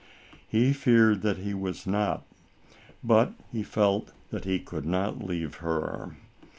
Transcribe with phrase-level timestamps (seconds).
[0.47, 2.25] He feared that he was not,
[3.03, 6.15] but he felt that he could not leave her.